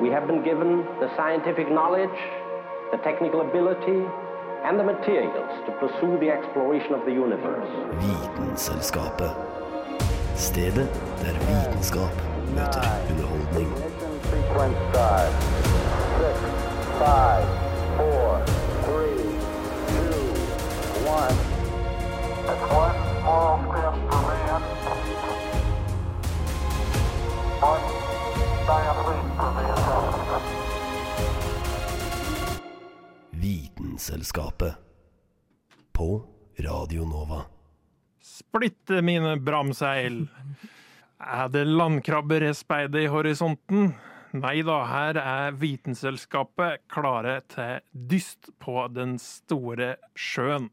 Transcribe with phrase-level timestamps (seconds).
[0.00, 2.18] We have been given the scientific knowledge,
[2.90, 4.00] the technical ability,
[4.64, 7.68] and the materials to pursue the exploration of the universe.
[8.00, 9.34] Vitenselskapet.
[10.34, 10.90] Stedet
[11.22, 12.14] der vitenskap
[12.56, 13.68] møter underholdning.
[13.68, 15.32] Ignition sequence start.
[16.20, 16.36] Six,
[17.02, 17.46] five,
[17.98, 18.28] four,
[18.86, 19.20] three,
[19.92, 20.24] two,
[21.18, 21.36] one.
[34.10, 34.74] Vitenselskapet.
[35.92, 36.26] På
[36.58, 37.42] Radio Nova.
[38.20, 40.26] Splitte mine bramseil.
[41.18, 43.92] Er det landkrabber jeg speider i horisonten?
[44.34, 50.72] Nei da, her er Vitenselskapet klare til dyst på den store sjøen.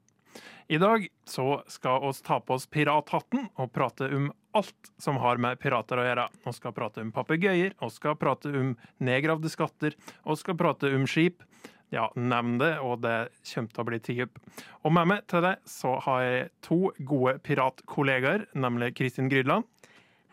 [0.67, 5.37] I dag så skal oss ta på oss pirathatten og prate om alt som har
[5.37, 6.25] med pirater å gjøre.
[6.41, 9.93] Vi skal prate om papegøyer, vi skal prate om nedgravde skatter,
[10.25, 11.45] vi skal prate om skip.
[11.93, 14.39] Ja, nevn det, og det kommer til å bli tiup.
[14.83, 19.63] Og med meg til det så har jeg to gode piratkollegaer, nemlig Kristin Grydland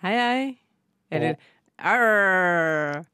[0.03, 0.41] Hei, hei.
[1.15, 1.37] Eller
[1.79, 3.05] arr.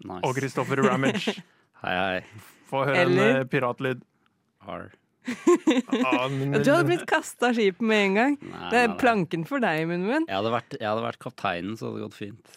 [0.00, 0.22] Nice.
[0.24, 1.34] og Kristoffer Ramage.
[1.82, 2.46] Hei, hei.
[2.70, 4.00] Få høre Eller- en piratlyd.
[4.64, 4.90] Har.
[6.04, 6.26] Ah,
[6.64, 8.34] Du hadde blitt kasta av skipet med en gang.
[8.40, 8.98] Nei, Det er nei, nei.
[9.00, 10.26] planken for deg, min venn.
[10.28, 12.56] Jeg hadde, vært, jeg hadde vært kapteinen, så hadde det gått fint.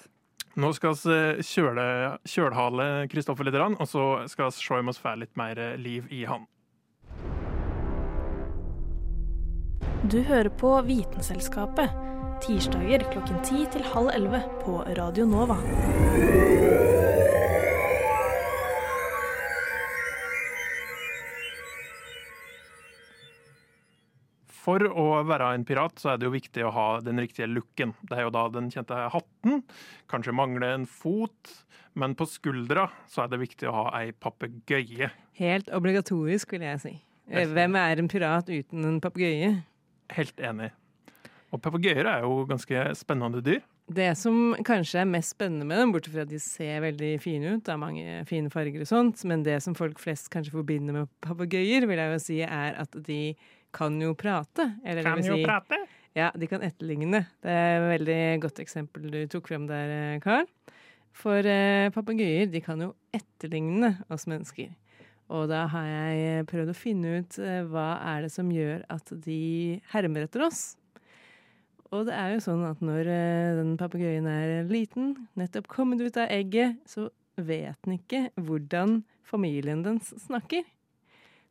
[0.53, 1.83] Nå skal vi eh, kjøle,
[2.29, 6.05] kjølhale Kristoffer litt, og så skal vi se om vi får litt mer eh, liv
[6.13, 6.45] i han.
[10.03, 11.89] Du hører på Vitenselskapet.
[12.43, 15.57] Tirsdager klokken 10 til halv 11 på Radio Nova.
[24.63, 27.91] For å være en pirat så er det jo viktig å ha den riktige looken.
[28.07, 29.63] Det er jo da den kjente hatten,
[30.11, 31.51] kanskje mangler en fot,
[31.99, 35.11] men på skuldra så er det viktig å ha ei papegøye.
[35.41, 36.93] Helt obligatorisk, vil jeg si.
[37.27, 39.51] Eh, Hvem er en pirat uten en papegøye?
[40.15, 40.71] Helt enig.
[41.53, 43.61] Og papegøyer er jo ganske spennende dyr.
[43.93, 47.57] Det som kanskje er mest spennende med dem, bortsett fra at de ser veldig fine
[47.57, 50.95] ut, det er mange fine farger og sånt, men det som folk flest kanskje forbinder
[50.95, 53.35] med papegøyer, vil jeg jo si er at de
[53.73, 54.69] kan jo prate.
[54.85, 55.79] Eller vil si, prate.
[56.17, 57.23] Ja, de kan etterligne.
[57.41, 60.45] Det er et veldig godt eksempel du tok frem der, eh, Karl.
[61.13, 64.71] For eh, papegøyer, de kan jo etterligne oss mennesker.
[65.33, 69.13] Og da har jeg prøvd å finne ut eh, hva er det som gjør at
[69.25, 70.63] de hermer etter oss.
[71.93, 76.17] Og det er jo sånn at når eh, den papegøyen er liten, nettopp kommet ut
[76.17, 77.07] av egget, så
[77.37, 80.65] vet den ikke hvordan familien dens snakker.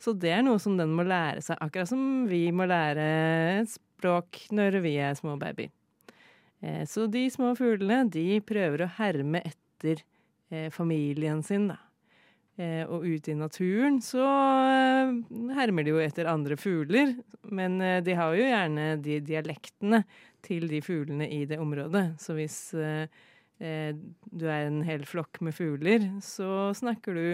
[0.02, 4.48] Så det er noe som den må lære seg, akkurat som vi må lære språk
[4.50, 5.70] når vi er små babyer.
[6.62, 10.02] Eh, Så de små fuglene, de prøver å herme etter
[10.50, 11.78] eh, familien sin, da.
[12.58, 14.26] Eh, Og ute i naturen så
[15.54, 17.14] hermer de jo etter andre fugler,
[17.48, 20.02] men de har jo gjerne de dialektene
[20.42, 22.18] til de fuglene i det området.
[22.20, 22.74] Så hvis
[23.62, 27.26] du er en hel flokk med fugler, så snakker du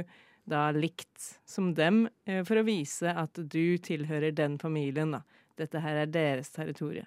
[0.49, 5.23] da likt som dem, eh, for å vise at du tilhører den familien, da.
[5.59, 7.07] Dette her er deres territorie.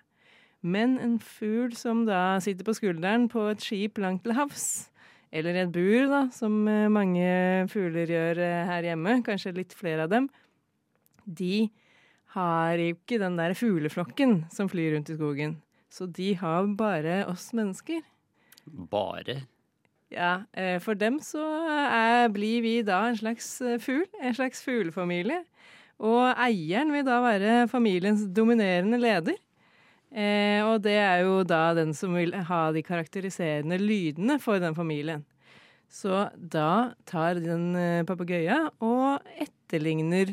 [0.61, 4.89] Men en fugl som da sitter på skulderen på et skip langt til havs,
[5.31, 7.25] eller et bur, da, som eh, mange
[7.71, 10.27] fugler gjør eh, her hjemme, kanskje litt flere av dem,
[11.25, 11.69] de
[12.35, 15.57] har jo ikke den der fugleflokken som flyr rundt i skogen.
[15.91, 18.03] Så de har bare oss mennesker.
[18.65, 19.41] Bare.
[20.11, 21.41] Ja, eh, for dem så
[21.71, 25.39] er, blir vi da en slags eh, fugl, en slags fuglefamilie.
[26.01, 29.37] Og eieren vil da være familiens dominerende leder.
[30.11, 34.75] Eh, og det er jo da den som vil ha de karakteriserende lydene for den
[34.75, 35.23] familien.
[35.91, 40.29] Så da tar den eh, papegøya og etterligner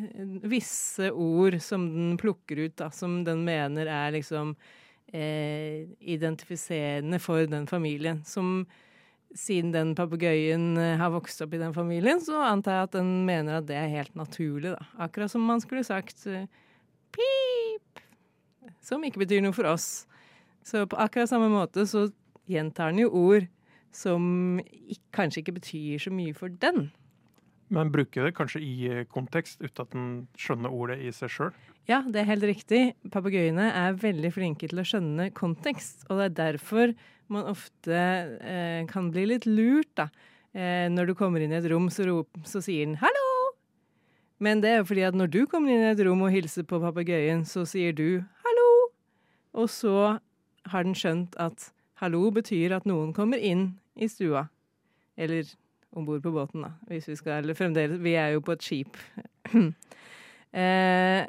[0.51, 4.57] visse ord som den plukker ut, da, som den mener er liksom
[5.13, 8.23] eh, identifiserende for den familien.
[8.27, 8.67] Som
[9.37, 13.11] siden den papegøyen eh, har vokst opp i den familien, så antar jeg at den
[13.29, 14.89] mener at det er helt naturlig, da.
[15.05, 16.49] Akkurat som man skulle sagt eh,
[17.15, 18.03] pip,
[18.85, 20.07] som ikke betyr noe for oss.
[20.65, 22.09] Så på akkurat samme måte så
[22.49, 23.49] gjentar den jo ord
[23.95, 24.61] som
[25.17, 26.91] kanskje ikke betyr så mye for den.
[27.75, 30.09] Men bruker det kanskje i eh, kontekst, uten at den
[30.41, 31.53] skjønner ordet i seg sjøl.
[31.89, 32.81] Ja, det er helt riktig.
[33.13, 36.93] Papegøyene er veldig flinke til å skjønne kontekst, og det er derfor
[37.33, 38.01] man ofte
[38.41, 40.09] eh, kan bli litt lurt, da.
[40.57, 43.53] Eh, når du kommer inn i et rom, så, rop, så sier den 'hallo'.
[44.41, 46.65] Men det er jo fordi at når du kommer inn i et rom og hilser
[46.65, 48.93] på papegøyen, så sier du 'hallo'.
[49.55, 50.21] Og så
[50.73, 54.49] har den skjønt at 'hallo' betyr at noen kommer inn i stua.
[55.17, 55.45] Eller
[55.97, 56.73] om bord på båten, da.
[56.91, 58.97] Hvis vi skal Eller fremdeles Vi er jo på et skip.
[60.53, 61.25] eh,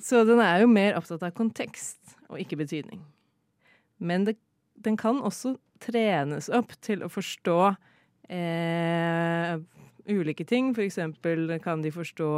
[0.00, 3.02] så den er jo mer opptatt av kontekst og ikke betydning.
[3.98, 4.36] Men det,
[4.84, 7.58] den kan også trenes opp til å forstå
[8.32, 9.58] eh,
[10.10, 10.72] ulike ting.
[10.76, 12.30] For eksempel kan de forstå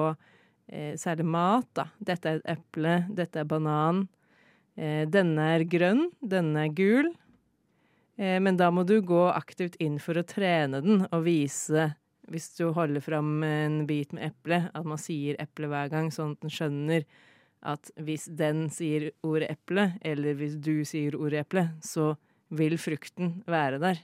[0.69, 1.69] eh, særlig mat.
[1.79, 1.89] da.
[1.99, 4.07] Dette er et eple, dette er banan.
[4.77, 7.13] Eh, denne er grønn, denne er gul.
[8.17, 11.93] Eh, men da må du gå aktivt inn for å trene den og vise,
[12.27, 16.35] hvis du holder fram en bit med eple, at man sier eple hver gang, sånn
[16.35, 17.07] at den skjønner
[17.67, 22.15] at hvis den sier ordet eple, eller hvis du sier ordet eple, så
[22.55, 24.03] vil frukten være der.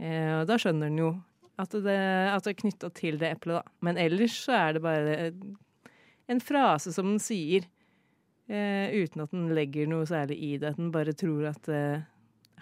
[0.00, 1.12] Eh, og da skjønner den jo
[1.60, 1.94] at det,
[2.34, 3.74] at det er knytta til det eplet, da.
[3.86, 5.14] Men ellers så er det bare
[6.30, 7.68] en frase som den sier,
[8.48, 10.74] eh, uten at den legger noe særlig i det.
[10.74, 11.70] At den bare tror at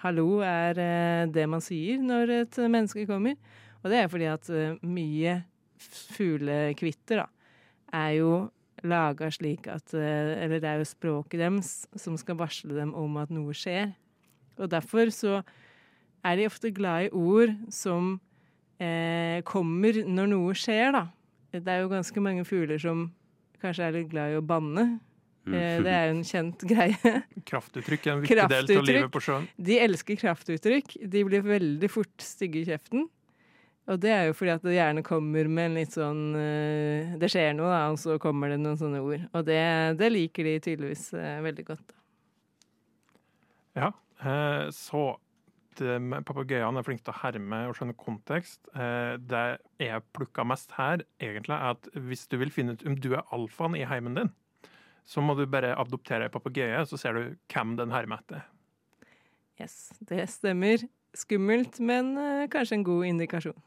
[0.03, 3.37] hallo er eh, det man sier når et menneske kommer.
[3.83, 5.37] Og det er fordi at eh, mye
[6.17, 7.27] fuglekvitter, da,
[7.93, 8.33] er jo
[8.89, 13.19] laga slik at eh, Eller det er jo språket deres som skal varsle dem om
[13.23, 13.93] at noe skjer.
[14.59, 15.41] Og derfor så
[16.23, 18.15] er de ofte glad i ord som
[18.79, 21.07] eh, kommer når noe skjer, da.
[21.53, 23.11] Det er jo ganske mange fugler som
[23.61, 24.87] kanskje er litt glad i å banne.
[25.51, 27.15] Eh, det er jo en kjent greie.
[27.49, 29.49] Kraftuttrykk er en viktig del av livet på sjøen.
[29.59, 30.95] De elsker kraftuttrykk.
[31.11, 33.09] De blir veldig fort stygge i kjeften.
[33.91, 37.27] Og det er jo fordi at det gjerne kommer med en litt sånn eh, Det
[37.33, 39.25] skjer noe, da, og så kommer det noen sånne ord.
[39.35, 39.59] Og det,
[39.99, 41.99] det liker de tydeligvis eh, veldig godt.
[43.73, 43.89] Ja,
[44.77, 45.15] så
[45.73, 48.61] Papegøyene er flinke til å herme og skjønne kontekst.
[48.69, 49.41] Det
[49.81, 53.25] jeg plukka mest her, egentlig, er at hvis du vil finne ut om du er
[53.33, 54.29] alfaen i heimen din,
[55.05, 58.47] så må du bare adoptere ei papegøye, så ser du hvem den hermer etter.
[59.61, 60.85] Yes, det stemmer.
[61.13, 63.59] Skummelt, men eh, kanskje en god indikasjon.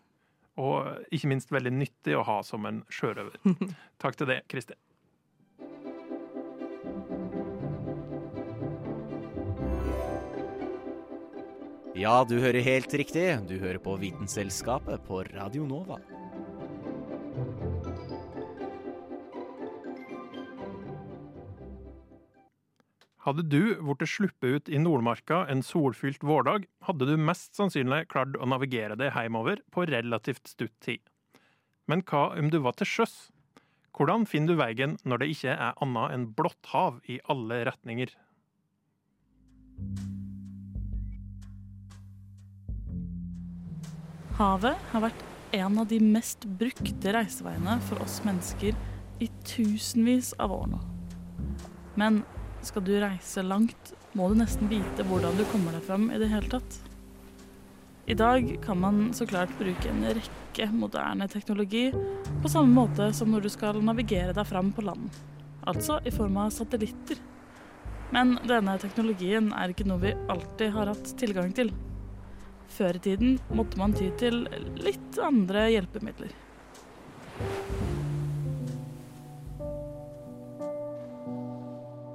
[0.58, 3.38] Og ikke minst veldig nyttig å ha som en sjørøver.
[4.02, 4.80] Takk til det, Kristin.
[11.96, 13.24] Ja, du hører helt riktig.
[13.48, 15.96] Du hører på Vitenselskapet på Radio Nova.
[23.26, 28.36] Hadde du blitt sluppet ut i Nordmarka en solfylt vårdag, hadde du mest sannsynlig klart
[28.38, 31.02] å navigere deg hjemover på relativt stutt tid.
[31.90, 33.16] Men hva om du var til sjøs?
[33.98, 38.14] Hvordan finner du veien når det ikke er annet enn blått hav i alle retninger?
[44.38, 45.26] Havet har vært
[45.64, 48.78] en av de mest brukte reiseveiene for oss mennesker
[49.18, 50.86] i tusenvis av år nå.
[51.98, 52.22] Men
[52.66, 56.30] skal du reise langt, må du nesten vite hvordan du kommer deg fram i det
[56.32, 56.78] hele tatt.
[58.06, 61.88] I dag kan man så klart bruke en rekke moderne teknologi
[62.44, 65.10] på samme måte som når du skal navigere deg fram på land,
[65.66, 67.22] altså i form av satellitter.
[68.14, 71.74] Men denne teknologien er ikke noe vi alltid har hatt tilgang til.
[72.76, 74.46] Før i tiden måtte man ty til
[74.78, 76.34] litt andre hjelpemidler.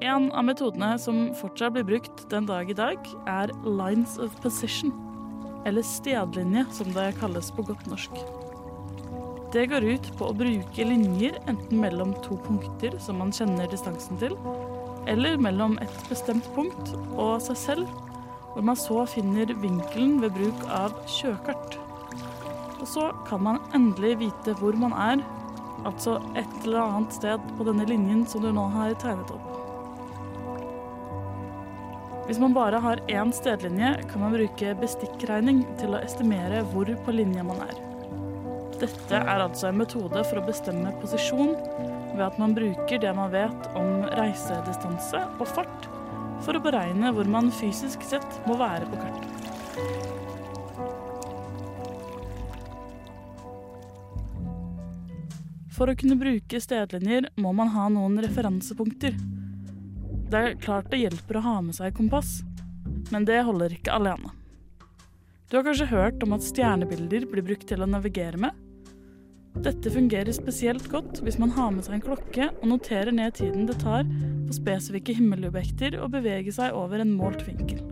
[0.01, 4.95] En av metodene som fortsatt blir brukt den dag i dag, er lines of position,
[5.69, 8.15] eller stedlinje som det kalles på godt norsk.
[9.53, 14.17] Det går ut på å bruke linjer enten mellom to punkter som man kjenner distansen
[14.23, 14.39] til,
[15.11, 17.93] eller mellom et bestemt punkt og seg selv,
[18.55, 21.77] hvor man så finner vinkelen ved bruk av sjøkart.
[22.81, 25.21] Og så kan man endelig vite hvor man er,
[25.85, 29.50] altså et eller annet sted på denne linjen som du nå har tegnet opp.
[32.31, 37.11] Hvis man bare har én stedlinje, kan man bruke bestikkregning til å estimere hvor på
[37.11, 37.73] linja man er.
[38.79, 41.57] Dette er altså en metode for å bestemme posisjon
[42.13, 45.89] ved at man bruker det man vet om reisedistanse og fart
[46.47, 49.35] for å beregne hvor man fysisk sett må være på kartet.
[55.75, 59.19] For å kunne bruke stedlinjer må man ha noen referansepunkter.
[60.31, 62.41] Det er klart det hjelper å ha med seg kompass,
[63.11, 64.31] men det holder ikke alene.
[65.51, 68.55] Du har kanskje hørt om at stjernebilder blir brukt til å navigere med?
[69.59, 73.67] Dette fungerer spesielt godt hvis man har med seg en klokke og noterer ned tiden
[73.67, 77.83] det tar for spesifikke himmelobjekter å bevege seg over en målt vinkel.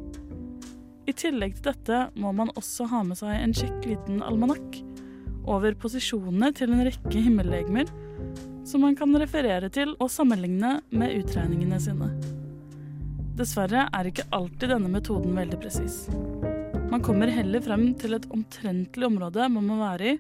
[1.11, 4.79] I tillegg til dette må man også ha med seg en kjekk liten almanakk
[5.49, 7.91] over posisjonene til en rekke himmellegemer
[8.69, 12.11] som man kan referere til og sammenligne med utregningene sine.
[13.39, 16.03] Dessverre er ikke alltid denne metoden veldig presis.
[16.89, 20.19] Man kommer heller frem til et omtrentlig område man må være i,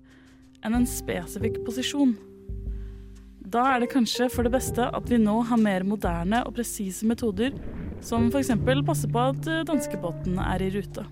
[0.64, 2.16] enn en spesifikk posisjon.
[3.48, 7.08] Da er det kanskje for det beste at vi nå har mer moderne og presise
[7.08, 7.54] metoder,
[8.04, 8.52] som f.eks.
[8.86, 11.04] passer på at eh, danskebåten er i rute.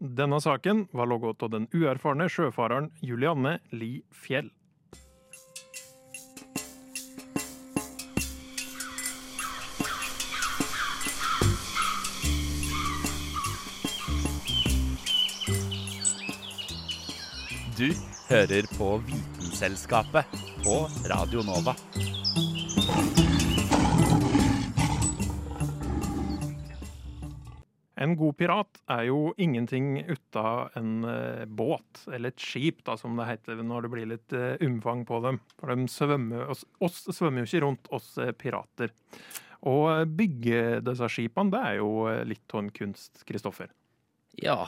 [0.00, 4.48] Denne saken var laget av den uerfarne sjøfareren Julianne Li Fjell.
[17.76, 17.92] Du
[18.32, 20.80] hører på Vitenselskapet på
[21.12, 21.76] Radio Nova.
[28.00, 33.18] En god pirat er jo ingenting uten en eh, båt, eller et skip, da, som
[33.20, 35.40] det heter når det blir litt eh, omfang på dem.
[35.60, 38.94] For de svømmer, oss, oss svømmer jo ikke rundt, oss eh, pirater.
[39.68, 39.76] Å
[40.08, 43.68] bygge disse skipene, det er jo eh, litt av en kunst, Kristoffer.
[44.40, 44.62] Ja.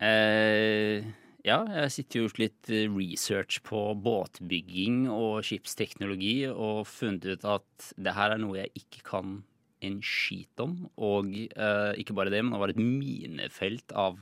[0.00, 1.04] Eh,
[1.44, 7.46] ja, jeg sitter og gjort litt eh, research på båtbygging og skipsteknologi og funnet ut
[7.52, 9.38] at det her er noe jeg ikke kan
[9.84, 10.76] en skit om.
[10.96, 14.20] Og eh, ikke bare det, men det var et minefelt av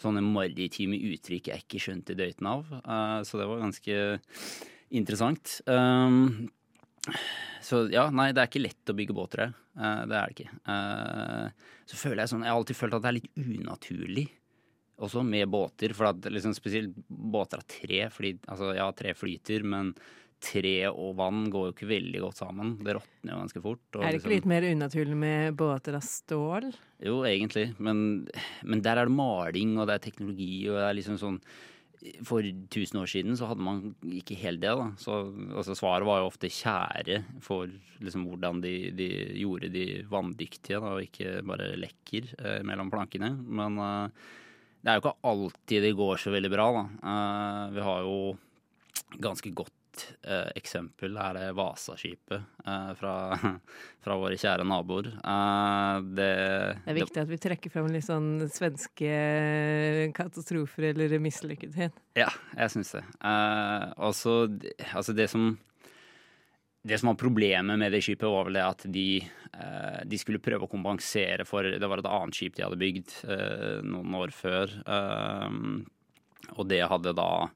[0.00, 2.68] sånne maritime uttrykk jeg ikke skjønte døyten av.
[2.82, 4.00] Eh, så det var ganske
[4.96, 5.60] interessant.
[5.66, 6.48] Um,
[7.62, 9.54] så ja, nei, det er ikke lett å bygge båter her.
[9.76, 10.58] Eh, det er det ikke.
[10.72, 14.26] Eh, så føler jeg sånn Jeg har alltid følt at det er litt unaturlig
[15.02, 15.94] også med båter.
[15.96, 19.92] For at liksom spesielt båter av tre, fordi altså ja, tre flyter, men
[20.42, 22.74] tre og vann går jo ikke veldig godt sammen.
[22.84, 23.80] Det råtner jo ganske fort.
[23.94, 26.74] Er det liksom- ikke litt mer unaturlig med båter av stål?
[27.02, 27.78] jo, egentlig.
[27.78, 28.28] Men,
[28.62, 31.40] men der er det maling, og det er teknologi, og det er liksom sånn
[32.22, 34.92] For 1000 år siden så hadde man ikke helt det, da.
[35.00, 37.66] Så altså, svaret var jo ofte tjære for
[37.98, 39.08] liksom hvordan de, de
[39.40, 43.32] gjorde de vanndyktige, da, og ikke bare lekker eh, mellom plankene.
[43.42, 44.08] Men eh,
[44.84, 46.84] det er jo ikke alltid det går så veldig bra, da.
[47.10, 48.18] Eh, vi har jo
[49.18, 49.75] ganske godt
[50.26, 53.14] eh, eksempel er det Vasaskipet eh, fra,
[54.04, 55.10] fra våre kjære naboer.
[55.20, 56.30] Eh, det,
[56.84, 59.12] Det er viktig at vi trekker frem litt sånn svenske
[60.16, 61.96] katastrofer eller mislykkethet.
[62.18, 63.04] Ja, jeg syns det.
[63.20, 64.14] Eh, og
[64.96, 65.54] Altså, det som
[66.86, 70.38] det som var problemet med det skipet, var vel det at de, eh, de skulle
[70.38, 74.30] prøve å kompensere for Det var et annet skip de hadde bygd eh, noen år
[74.30, 74.70] før.
[74.86, 75.56] eh,
[76.54, 77.48] og det hadde da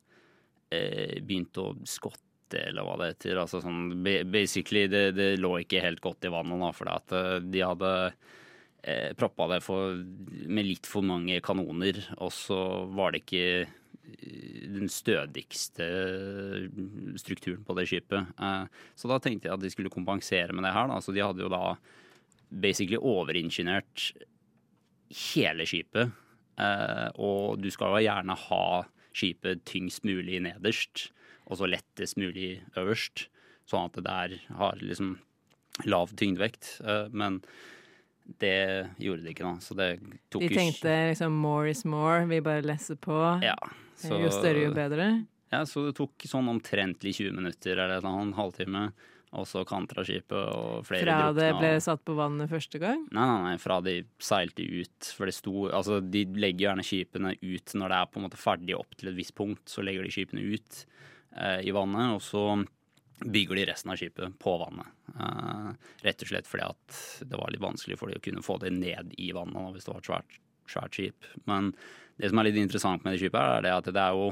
[0.74, 2.26] eh, begynt å skotte,
[2.58, 3.38] eller hva det heter.
[3.42, 7.92] Altså sånn Basically, det, det lå ikke helt godt i vannet, for eh, de hadde
[8.82, 10.00] eh, proppa det for,
[10.46, 13.76] med litt for mange kanoner, og så var det ikke eh,
[14.70, 15.86] den stødigste
[17.20, 18.32] strukturen på det skipet.
[18.40, 18.64] Eh,
[18.96, 20.90] Så da tenkte jeg at de skulle kompensere med det her.
[20.90, 21.00] Da.
[21.04, 21.76] Så de hadde jo da
[22.50, 24.10] basically overingeniert
[25.34, 26.10] hele skipet.
[26.58, 28.64] Eh, Og du skal jo gjerne ha
[29.10, 31.08] skipet tyngst mulig nederst,
[31.50, 33.26] og så lettest mulig øverst.
[33.68, 35.18] Sånn at det der har liksom
[35.86, 36.80] lav tyngdevekt.
[36.86, 37.42] Eh, Men
[38.38, 39.54] det gjorde de ikke, da.
[39.62, 39.88] Så det
[40.30, 43.42] tok De tenkte liksom 'more is more', vi bare leser på.
[43.42, 43.56] Ja,
[43.96, 45.26] så- jo større, jo bedre.
[45.52, 48.92] Ja, så det tok sånn omtrentlig 20 minutter eller en halvtime.
[49.32, 53.06] Og så kantra skipet, og flere Fra det ble satt på vannet første gang.
[53.12, 55.14] Nei, nei, nei, fra de seilte ut.
[55.16, 58.36] For det sto Altså, de legger gjerne skipene ut når det er på en måte
[58.36, 59.64] ferdig opp til et visst punkt.
[59.66, 62.42] Så legger de skipene ut eh, i vannet, og så
[63.24, 64.88] bygger de resten av skipet på vannet.
[65.12, 65.70] Eh,
[66.06, 68.72] rett og slett fordi at det var litt vanskelig for de å kunne få det
[68.74, 70.38] ned i vannet hvis det var et svært,
[70.70, 71.32] svært skip.
[71.50, 71.72] Men
[72.20, 74.30] det som er litt interessant med det skipet, er det at det er jo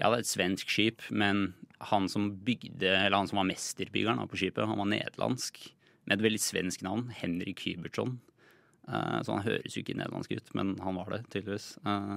[0.00, 1.52] Ja, det er et svensk skip, men
[1.90, 5.60] han som bygde, eller han som var mesterbyggeren på skipet, han var nederlandsk.
[6.08, 8.14] Med et veldig svensk navn, Henrik Hybertsson.
[8.88, 11.74] Eh, så han høres jo ikke nederlandsk ut, men han var det tydeligvis.
[11.84, 12.16] Eh,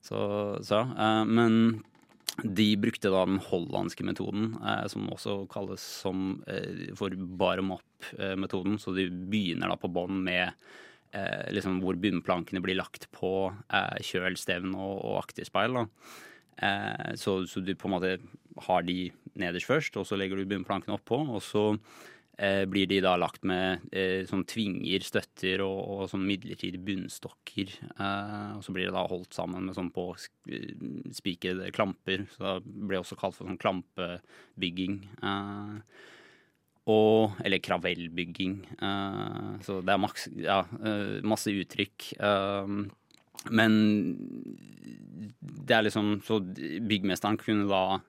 [0.00, 0.22] så,
[0.64, 0.86] så ja.
[0.96, 1.82] Eh, men
[2.44, 8.78] de brukte da den hollandske metoden, eh, som også kalles som eh, for bottom-up-metoden.
[8.80, 10.50] Så de begynner da på bånn med
[11.12, 15.80] eh, liksom hvor bunnplankene blir lagt på eh, kjøl, stevn og, og akterspeil.
[16.60, 18.16] Eh, så, så du på en måte
[18.66, 21.22] har de nederst først, og så legger du bunnplankene oppå.
[21.30, 21.64] Og så
[22.70, 27.74] blir de da lagt med eh, sånn tvinger, støtter og, og sånn midlertidige bunnstokker.
[27.92, 30.06] Eh, og så blir det da holdt sammen med sånn på
[31.16, 32.24] spikrede klamper.
[32.36, 35.02] Så det ble også kalt for sånn klampebygging.
[35.20, 36.06] Eh,
[36.90, 38.56] og, eller kravellbygging.
[38.80, 42.12] Eh, så det er maks, ja, eh, masse uttrykk.
[42.16, 42.72] Eh,
[43.50, 43.72] men
[45.40, 48.00] det er liksom Så byggmesteren kunne da eh,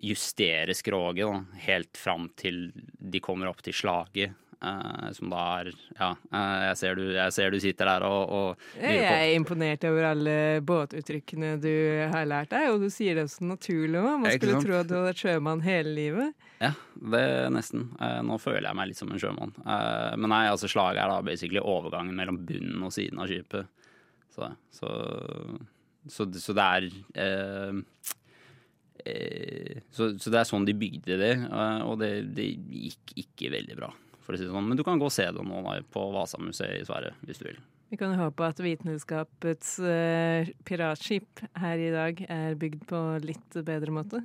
[0.00, 4.36] justere skroget da, helt fram til de kommer opp til slaget.
[4.60, 8.28] Uh, som da er Ja, uh, jeg, ser du, jeg ser du sitter der og,
[8.28, 10.34] og Jeg er imponert over alle
[10.68, 11.70] båtuttrykkene du
[12.12, 14.10] har lært deg, og du sier det så naturlig òg.
[14.20, 16.36] Man skulle tro at du hadde vært sjømann hele livet.
[16.60, 16.74] Ja,
[17.14, 17.24] det
[17.56, 17.88] nesten.
[17.96, 19.56] Uh, nå føler jeg meg litt som en sjømann.
[19.64, 23.70] Eh, men nei, altså slaget er da basically overgangen mellom bunnen og siden av skipet.
[24.34, 24.90] Så, så,
[26.04, 27.80] så, så det er eh, eh,
[29.94, 33.76] så, så det er sånn de bygde det, eh, og det, det gikk ikke veldig
[33.78, 33.90] bra.
[34.24, 34.68] For å si det sånn.
[34.70, 37.48] Men du kan gå og se det nå da, på Vasamuseet i Sverige, hvis du
[37.48, 37.60] vil.
[37.90, 43.90] Vi kan håpe at Vitenskapets uh, piratskip her i dag er bygd på litt bedre
[43.96, 44.20] måte.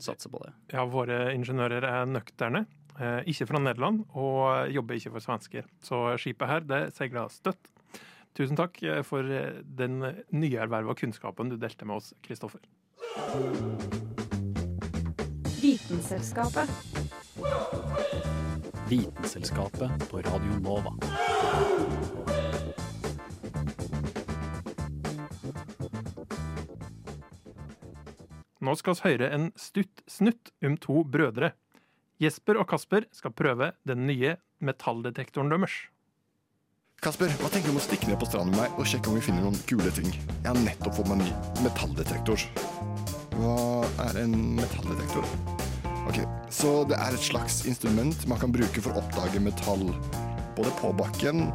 [0.00, 0.52] Satser på det.
[0.74, 2.66] Ja, våre ingeniører er nøkterne.
[3.00, 5.66] eh, Ikke fra Nederland, og jobber ikke for svensker.
[5.84, 7.68] Så skipet her, det seiler støtt.
[8.36, 10.00] Tusen takk eh, for eh, den
[10.32, 12.60] nyerverva kunnskapen du delte med oss, Kristoffer.
[15.62, 16.70] Vitenselskapet.
[18.88, 20.92] Vitenselskapet på Radio Nova.
[28.60, 31.52] Nå skal vi høre en stutt snutt om to brødre.
[32.20, 35.88] Jesper og Kasper skal prøve den nye metalldetektoren deres.
[37.00, 39.14] Kasper, hva tenker du om å stikke ned på stranden med meg og sjekke om
[39.16, 40.10] vi finner noen kule ting?
[40.12, 41.28] Jeg har nettopp fått meg ny
[41.64, 42.42] metalldetektor.
[43.38, 43.54] Hva
[44.04, 45.24] er en metalldetektor?
[46.10, 46.18] Ok,
[46.52, 49.86] så det er et slags instrument man kan bruke for å oppdage metall.
[50.58, 51.46] Både på bakken,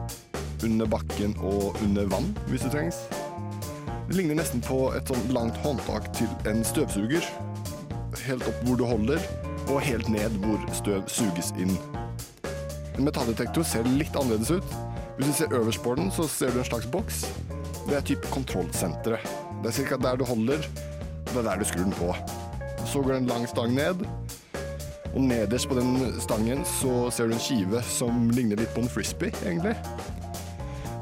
[0.66, 3.04] under bakken og under vann, hvis det trengs.
[4.10, 7.30] Det ligner nesten på et sånn langt håndtak til en støvsuger.
[8.26, 9.22] Helt opp hvor du holder,
[9.68, 11.78] og helt ned hvor støv suges inn.
[12.96, 14.78] En metalldetektor ser litt annerledes ut.
[15.16, 17.22] Hvis du ser øverst på den, så ser du en slags boks.
[17.88, 19.24] Det er type kontrollsenteret.
[19.64, 19.96] Det er ca.
[19.96, 20.58] der du holder,
[21.26, 22.16] det er der du skrur den på.
[22.86, 24.04] Så går det en lang stang ned,
[25.14, 28.92] og nederst på den stangen så ser du en skive som ligner litt på en
[28.92, 29.76] frisbee, egentlig.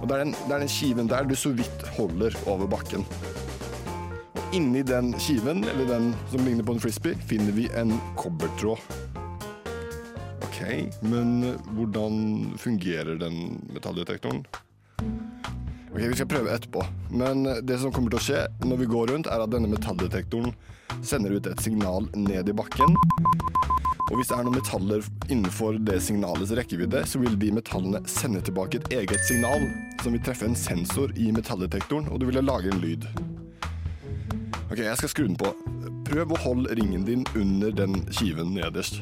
[0.02, 3.08] Og det er den, det er den skiven der du så vidt holder over bakken.
[4.36, 9.03] Og inni den skiven, eller den som ligner på en frisbee, finner vi en kobbertråd.
[11.04, 14.44] Men hvordan fungerer den metalldetektoren?
[15.94, 16.86] Ok, Vi skal prøve etterpå.
[17.12, 20.56] Men det som kommer til å skje når vi går rundt, er at denne metalldetektoren
[21.06, 22.98] sender ut et signal ned i bakken.
[24.12, 28.44] Og hvis det er noen metaller innenfor det signalets rekkevidde, så vil de metallene sende
[28.46, 29.64] tilbake et eget signal
[30.04, 33.08] som vil treffe en sensor i metalldetektoren, og du vil lage en lyd.
[34.70, 35.54] Ok, jeg skal skru den på.
[36.10, 39.02] Prøv å holde ringen din under den skiven nederst.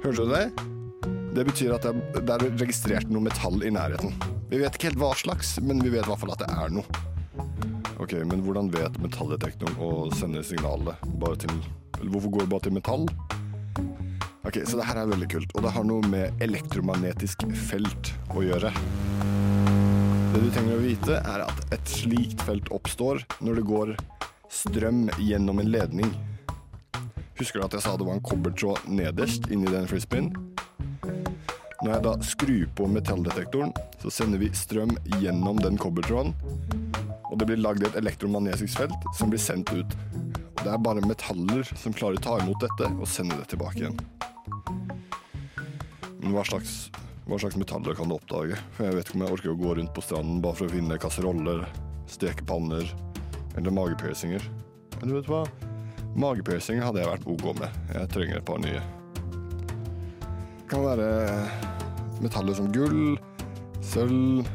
[0.00, 0.44] Hørte du det?
[1.36, 1.92] Det betyr at det
[2.24, 4.14] er, er registrert noe metall i nærheten.
[4.48, 6.72] Vi vet ikke helt hva slags, men vi vet i hvert fall at det er
[6.72, 7.02] noe.
[8.00, 11.52] Ok, men hvordan vet metalldetektoren å sende signalet bare til
[12.00, 13.04] Eller hvorfor går det bare til metall?
[14.48, 18.40] Ok, så det her er veldig kult, og det har noe med elektromagnetisk felt å
[18.46, 18.72] gjøre.
[20.32, 23.94] Det du trenger å vite, er at et slikt felt oppstår når det går
[24.48, 26.16] strøm gjennom en ledning.
[27.40, 30.26] Husker du at jeg sa det var en kobbertråd nederst inni den frisbeen?
[31.80, 33.70] Når jeg da skrur på metalldetektoren,
[34.02, 36.34] så sender vi strøm gjennom den kobbertråden,
[37.30, 39.96] og det blir lagd et elektromagnetisk felt som blir sendt ut.
[40.58, 43.86] Og det er bare metaller som klarer å ta imot dette og sende det tilbake
[43.86, 43.96] igjen.
[46.20, 46.90] Men hva slags,
[47.24, 48.60] hva slags metaller kan du oppdage?
[48.76, 50.76] For jeg vet ikke om jeg orker å gå rundt på stranden bare for å
[50.76, 51.64] finne kasseroller,
[52.04, 52.92] stekepanner
[53.56, 54.44] eller magepiercinger.
[55.00, 55.46] Men du vet hva?
[56.18, 57.82] Magepiercinger hadde jeg vært OK med.
[57.94, 58.80] Jeg trenger et par nye.
[60.20, 61.06] Det kan være
[62.22, 63.18] metaller som gull,
[63.82, 64.46] sølv,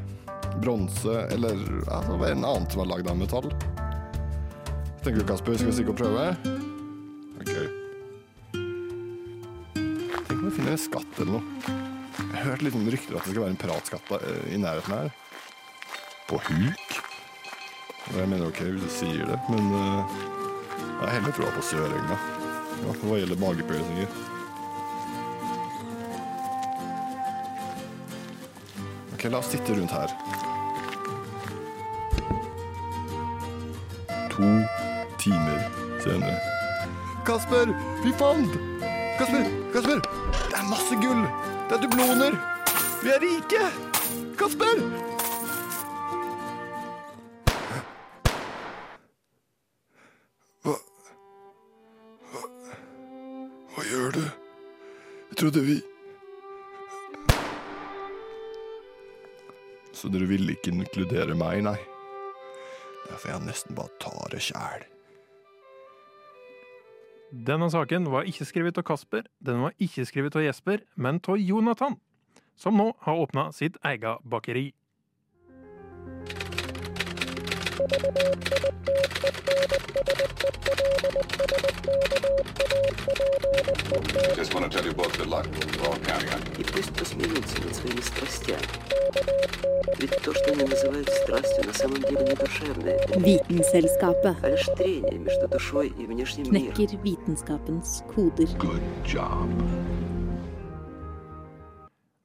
[0.64, 1.60] bronse eller
[1.92, 3.50] altså, en annen som er lagd av metall.
[5.04, 6.30] Tenker du, Kasper, skal vi stikke og prøve?
[7.42, 7.52] Ok.
[10.26, 11.74] Tenk om vi finner en skatt eller noe.
[12.16, 15.12] Jeg har hørt litt rykter at det skal være en piratskatt eh, i nærheten her.
[16.30, 16.98] På huk?
[18.16, 20.35] Jeg mener ok hvis du sier det, men eh,
[20.96, 22.18] jeg har heller troa på Sørenga.
[22.76, 24.08] I hva gjelder magepølsinger.
[29.14, 30.14] Ok, la oss sitte rundt her.
[34.36, 34.52] To
[35.22, 35.64] timer
[36.04, 36.38] senere.
[37.26, 37.72] Kasper,
[38.04, 38.60] vi fant!
[39.18, 40.04] Kasper, Kasper!
[40.06, 41.26] Det er masse gull!
[41.70, 42.40] Det er dubloner!
[43.02, 43.66] Vi er rike!
[44.38, 45.05] Kasper!
[55.46, 55.82] Trodde vi
[59.94, 61.78] Så dere ville ikke inkludere meg, nei?
[63.06, 64.84] Derfor jeg nesten bare tar det sjæl.
[67.48, 71.38] Denne saken var ikke skrevet av Kasper, den var ikke skrevet av Jesper, men av
[71.40, 71.96] Jonathan,
[72.58, 74.72] som nå har åpna sitt eget bakeri.
[84.37, 85.47] Just want to tell you both good luck.
[85.47, 86.61] We're all counting on you.
[86.61, 88.67] И пусть посмеются над своими страстями.
[89.99, 95.19] Ведь то, что они называют страстью, на самом деле не душевное, Vitenselskapet а лишь трение
[95.19, 96.73] между душой и внешним миром.
[96.75, 98.49] knekker vitenskapens koder.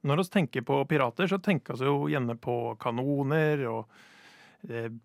[0.02, 4.09] Når vi tenker på pirater, så tenker vi jo gjerne på kanoner og eh,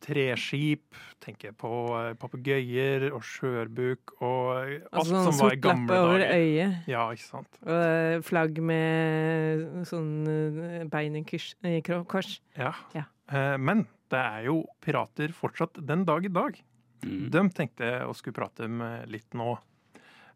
[0.05, 0.95] treskip.
[1.25, 5.89] Tenker på eh, papegøyer og skjørbuk og eh, alt Altså sånn som var i gamle
[5.95, 6.07] dager.
[6.07, 6.77] over øyet.
[6.91, 7.61] Ja, ikke sant.
[7.65, 12.37] Og eh, flagg med sånn eh, bein i kors.
[12.59, 12.75] Ja.
[12.95, 13.07] Ja.
[13.33, 16.59] Eh, Men det er jo pirater fortsatt den dag i dag.
[17.07, 19.57] De tenkte jeg å skulle prate med litt nå.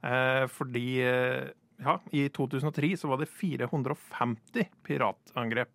[0.05, 1.49] Eh, Fordi eh,
[1.81, 5.71] ja, i 2003 så var det 450 piratangrep.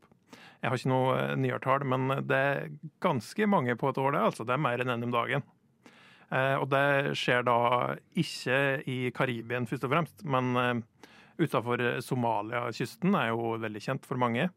[0.65, 2.71] Jeg har ikke noe eh, nyere tall, men det er
[3.03, 4.21] ganske mange på et år, det.
[4.31, 4.45] altså.
[4.47, 5.43] Det er mer enn én om dagen.
[6.33, 7.57] Eh, Og det skjer da
[8.17, 8.57] ikke
[8.89, 10.73] i Karibien først og fremst, men eh,
[11.35, 14.47] Utafor Somalia-kysten er jo veldig kjent for mange.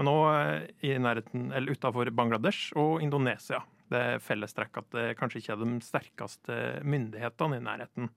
[0.00, 3.60] Men òg i nærheten, eller utafor Bangladesh og Indonesia.
[3.92, 6.56] Det er fellestrekk at det kanskje ikke er de sterkeste
[6.88, 8.08] myndighetene i nærheten.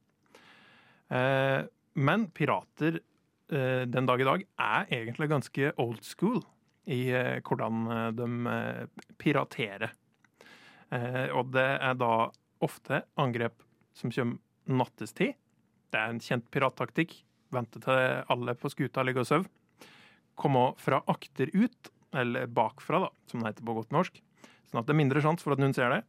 [2.07, 3.01] Men pirater
[3.51, 6.39] den dag i dag er egentlig ganske old school
[6.85, 9.93] i eh, hvordan eh, de eh, piraterer.
[11.35, 12.29] Og det er da
[12.63, 13.63] ofte angrep
[13.97, 15.33] som kommer nattestid.
[15.91, 17.17] Det er en kjent pirattaktikk.
[17.51, 19.49] Vente til alle på skuta ligger og sover.
[20.39, 24.21] Komme fra akter ut, eller bakfra, da, som det heter på godt norsk.
[24.69, 26.01] Sånn at det er mindre sjanse for at noen ser det.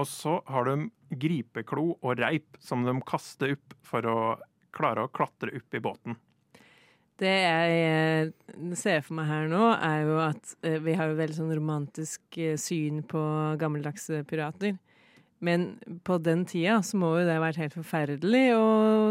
[0.00, 0.88] Og så har de
[1.22, 4.18] gripeklo og reip som de kaster opp for å
[4.74, 6.18] klare å klatre opp i båten.
[7.22, 11.18] Det jeg eh, ser for meg her nå, er jo at eh, vi har jo
[11.20, 13.20] veldig sånn romantisk eh, syn på
[13.60, 14.74] gammeldagse pirater.
[15.44, 15.74] Men
[16.06, 18.66] på den tida så må jo det ha vært helt forferdelig å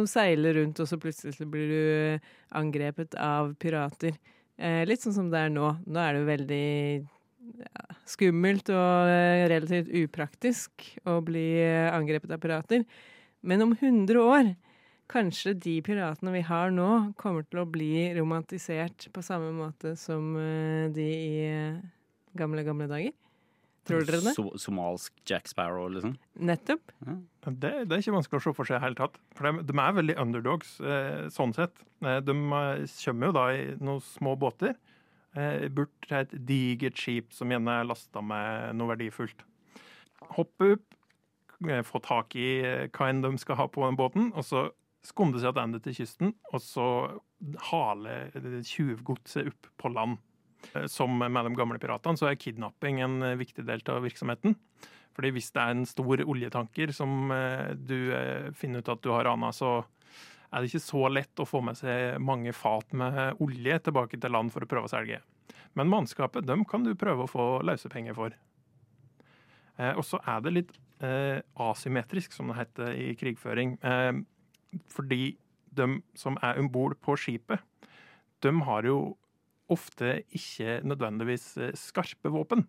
[0.09, 4.17] seile rundt, og så plutselig blir du angrepet av pirater.
[4.87, 5.69] Litt sånn som det er nå.
[5.85, 6.65] Nå er det jo veldig
[8.09, 9.11] skummelt og
[9.51, 11.45] relativt upraktisk å bli
[11.91, 12.87] angrepet av pirater.
[13.45, 14.53] Men om 100 år
[15.11, 16.87] Kanskje de piratene vi har nå,
[17.19, 21.81] kommer til å bli romantisert på samme måte som eh, de i eh,
[22.39, 23.11] gamle, gamle dager?
[23.83, 24.31] Tror dere det?
[24.37, 26.13] So somalsk Jack Sparrow, liksom.
[26.39, 26.93] Nettopp.
[27.03, 29.17] Det, det er ikke vanskelig å se for seg i det hele tatt.
[29.35, 31.83] For de, de er veldig underdogs eh, sånn sett.
[31.99, 34.71] Eh, De kommer jo da i noen små båter
[35.35, 39.43] eh, bort til et digert skip som gjerne er lasta med noe verdifullt.
[40.37, 40.87] Hoppe opp,
[41.87, 42.47] få tak i
[42.95, 44.63] hva enn de skal ha på den båten, og så
[45.03, 46.87] skunde seg tilbake til kysten, og så
[47.69, 48.15] hale
[48.63, 50.19] tjuvgodset opp på land.
[50.73, 54.55] Eh, Som med de gamle piratene, så er kidnapping en eh, viktig del av virksomheten.
[55.13, 58.13] Fordi hvis det er en stor oljetanker som eh, du
[58.57, 59.83] finner ut at du har rana, så
[60.53, 64.33] er det ikke så lett å få med seg mange fat med olje tilbake til
[64.33, 65.19] land for å prøve å selge.
[65.73, 68.35] Men mannskapet dem kan du prøve å få løsepenger for.
[69.81, 70.75] Og så er det litt
[71.57, 73.73] asymmetrisk, som det heter i krigføring.
[74.91, 75.35] Fordi
[75.73, 77.61] de som er om bord på skipet,
[78.43, 79.15] de har jo
[79.71, 82.65] ofte ikke nødvendigvis eh, skarpe våpen.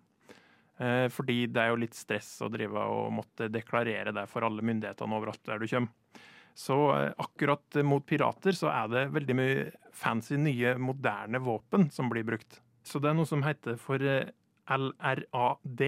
[0.79, 4.65] Eh, fordi det er jo litt stress å drive og måtte deklarere det for alle
[4.65, 6.23] myndighetene overalt der du kommer.
[6.55, 12.11] Så eh, akkurat mot pirater så er det veldig mye fancy, nye, moderne våpen som
[12.13, 12.61] blir brukt.
[12.85, 15.83] Så det er noe som heter for LRAD.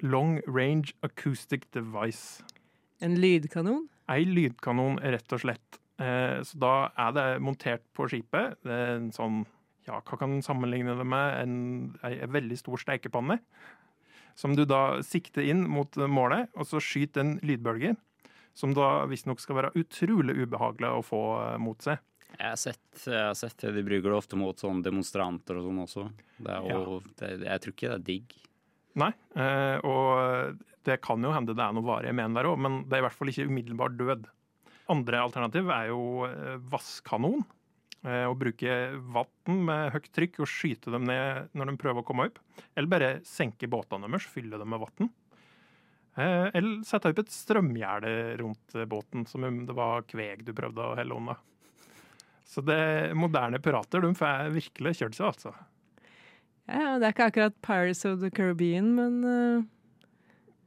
[0.00, 2.40] Long Range Acoustic Device.
[3.04, 3.84] En lydkanon?
[4.10, 5.80] Ei lydkanon, rett og slett.
[6.00, 8.58] Eh, Så da er det montert på skipet.
[8.64, 9.44] Det er en sånn,
[9.86, 11.34] ja, hva kan en sammenligne det med?
[11.42, 11.56] En,
[12.02, 13.40] en, veldig stor steikepanne.
[14.38, 17.96] Som du da sikter inn mot målet, og så skyter en lydbølge.
[18.56, 22.00] Som da visstnok skal være utrolig ubehagelig å få eh, mot seg.
[22.30, 23.74] Jeg har sett, jeg har sett det.
[23.76, 26.06] De bruker det ofte mot sånn demonstranter og sånn også.
[26.40, 28.36] Det er jo, det, jeg tror ikke det er digg.
[29.00, 32.82] Nei, eh, og det kan jo hende det er noe varige men der òg, men
[32.88, 34.28] det er i hvert fall ikke umiddelbar død.
[34.90, 37.44] Andre alternativ er jo eh, vasskanon.
[38.02, 38.76] eh, Å bruke
[39.14, 42.40] vann med høyt trykk og skyte dem ned når de prøver å komme opp.
[42.74, 45.10] Eller bare senke båtene deres, fylle dem med vann.
[46.20, 50.82] Eller sette opp et strømgjerde rundt eh, båten, som om det var kveg du prøvde
[50.90, 51.36] å helle unna.
[52.50, 55.52] Så det moderne pirater de får virkelig kjørt seg, altså.
[56.66, 59.62] Ja, det er ikke akkurat Pirates of the Caribbean, men eh,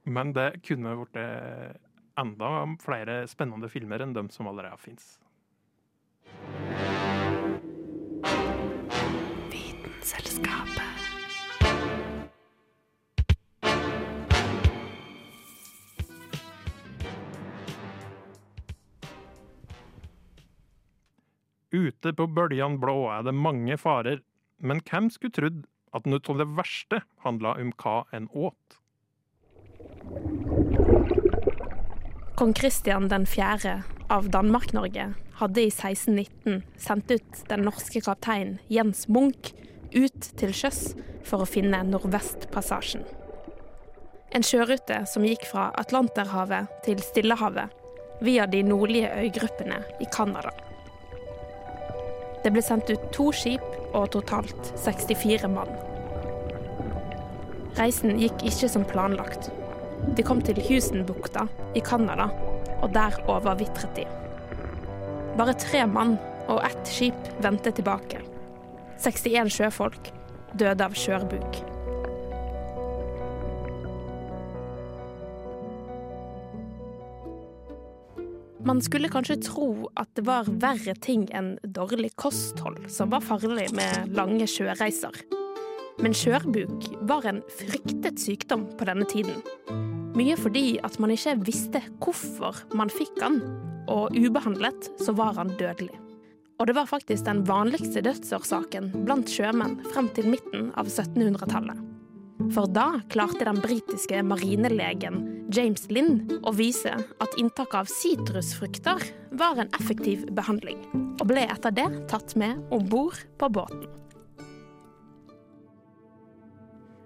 [0.03, 1.19] Men det kunne blitt
[2.19, 2.49] enda
[2.83, 5.15] flere spennende filmer enn dem som allerede fins.
[21.73, 24.19] Ute på bøljan blå er det mange farer,
[24.61, 25.63] men hvem skulle trodd
[25.97, 28.82] at noe av det verste handla om hva en åt?
[32.35, 33.83] Kong Kristian den 4.
[34.09, 39.53] av Danmark-Norge hadde i 1619 sendt ut den norske kapteinen Jens Munch
[39.93, 43.05] ut til sjøs for å finne Nordvestpassasjen.
[44.33, 47.69] En sjørute som gikk fra Atlanterhavet til Stillehavet
[48.25, 50.51] via de nordlige øygruppene i Canada.
[52.43, 53.63] Det ble sendt ut to skip
[53.93, 55.69] og totalt 64 mann.
[57.77, 59.51] Reisen gikk ikke som planlagt.
[60.11, 62.27] De kom til Houstonbukta i Canada,
[62.83, 64.05] og der overvitret de.
[65.37, 66.17] Bare tre mann
[66.51, 68.19] og ett skip vendte tilbake.
[69.01, 70.11] 61 sjøfolk
[70.59, 71.63] døde av skjørbuk.
[78.63, 83.67] Man skulle kanskje tro at det var verre ting enn dårlig kosthold som var farlig
[83.75, 85.17] med lange sjøreiser.
[85.99, 89.43] Men skjørbuk var en fryktet sykdom på denne tiden.
[90.13, 93.39] Mye fordi at man ikke visste hvorfor man fikk han,
[93.89, 95.95] og ubehandlet så var han dødelig.
[96.61, 101.81] Og det var faktisk den vanligste dødsårsaken blant sjømenn frem til midten av 1700-tallet.
[102.53, 105.19] For da klarte den britiske marinelegen
[105.53, 109.01] James Lind å vise at inntak av sitrusfrukter
[109.39, 110.79] var en effektiv behandling,
[111.21, 114.02] og ble etter det tatt med om bord på båten.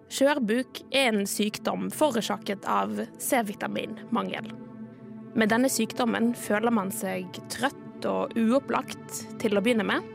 [0.08, 4.46] Skjørbuk er en sykdom forårsaket av C-vitaminmangel.
[5.38, 10.06] Med denne sykdommen føler man seg trøtt og uopplagt til å begynne med,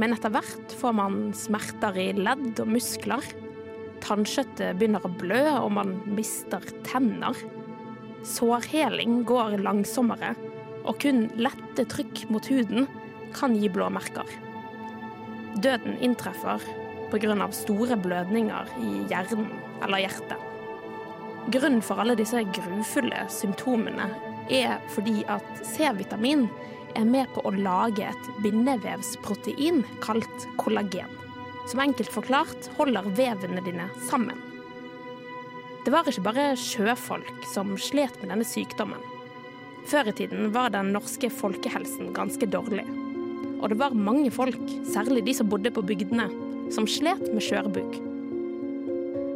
[0.00, 3.26] men etter hvert får man smerter i ledd og muskler.
[4.04, 7.36] Tannkjøttet begynner å blø, og man mister tenner.
[8.24, 10.32] Sårheling går langsommere,
[10.88, 12.88] og kun lette trykk mot huden
[13.36, 14.28] kan gi blåmerker.
[15.60, 16.64] Døden inntreffer
[17.14, 17.48] pga.
[17.52, 19.50] store blødninger i hjernen
[19.82, 20.40] eller hjertet.
[21.54, 24.08] Grunnen for alle disse grufulle symptomene
[24.50, 26.48] er fordi at C-vitamin
[26.96, 31.10] er med på å lage et bindevevsprotein kalt kollagen,
[31.68, 34.40] som enkelt forklart holder vevene dine sammen.
[35.84, 39.02] Det var ikke bare sjøfolk som slet med denne sykdommen.
[39.84, 42.86] Før i tiden var den norske folkehelsen ganske dårlig.
[43.60, 46.30] Og det var mange folk, særlig de som bodde på bygdene,
[46.72, 47.96] som slet med skjørbuk.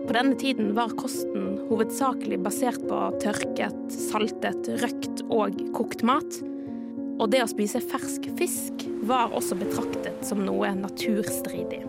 [0.09, 6.39] På denne tiden var kosten hovedsakelig basert på tørket, saltet, røkt og kokt mat.
[7.19, 11.83] Og det å spise fersk fisk var også betraktet som noe naturstridig.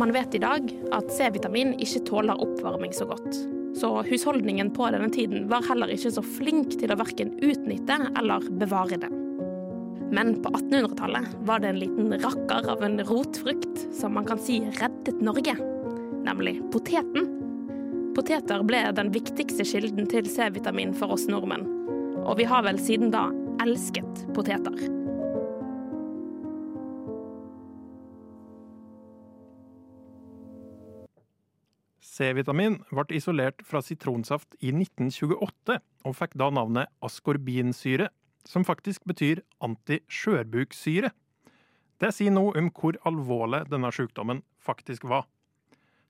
[0.00, 3.36] Man vet i dag at C-vitamin ikke tåler oppvarming så godt.
[3.76, 8.48] Så husholdningen på denne tiden var heller ikke så flink til å verken utnytte eller
[8.62, 9.12] bevare det.
[10.14, 14.60] Men på 1800-tallet var det en liten rakker av en rotfrukt som man kan si
[14.78, 15.56] reddet Norge,
[16.26, 17.30] nemlig poteten.
[18.14, 21.66] Poteter ble den viktigste kilden til C-vitamin for oss nordmenn,
[22.22, 23.26] og vi har vel siden da
[23.64, 24.76] elsket poteter.
[32.14, 38.12] C-vitamin ble isolert fra sitronsaft i 1928, og fikk da navnet askorbinsyre,
[38.48, 41.10] som faktisk betyr antiskjørbuksyre.
[42.00, 45.26] Det sier noe om hvor alvorlig denne sykdommen faktisk var.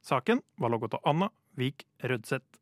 [0.05, 2.59] Saken var laget av Anna Vik Rødseth.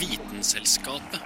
[0.00, 1.22] Vitenselskapet.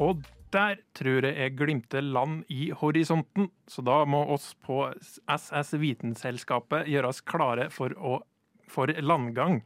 [0.00, 0.22] Og
[0.54, 4.82] der tror jeg jeg glimter land i horisonten, så da må oss på
[5.30, 8.20] SS Vitenselskapet gjøres klare for, å,
[8.70, 9.60] for landgang.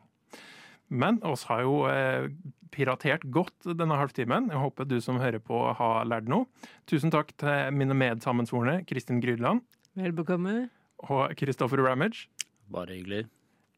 [0.92, 2.28] Men oss har jo eh,
[2.74, 4.50] piratert godt denne halvtimen.
[4.52, 6.48] Jeg håper du som hører på har lært noe.
[6.90, 9.64] Tusen takk til mine medsammensvorne Kristin Grydland.
[9.98, 10.68] Vel bekomme.
[11.04, 12.28] Og Kristoffer Ramage.
[12.72, 13.24] Bare hyggelig.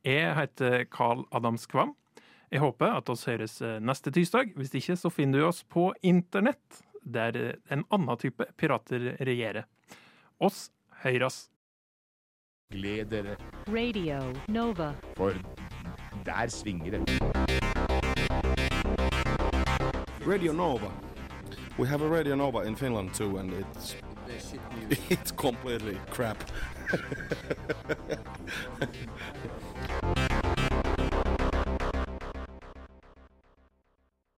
[0.06, 1.94] Jeg heter Carl Adams Kvam.
[2.52, 4.52] Jeg håper at oss høres eh, neste tirsdag.
[4.54, 9.64] Hvis ikke, så finner du oss på internett, der eh, en annen type pirater regjerer.
[10.38, 10.70] Oss
[11.02, 11.46] høyras.
[12.70, 13.36] Gled dere,
[13.70, 14.92] Radio Nova.
[15.16, 15.32] for
[16.26, 17.22] der svinger det.
[20.26, 20.90] Radio Nova.
[21.78, 23.94] We have a Radio Nova in Finland too, and it's
[25.10, 26.42] it's completely crap.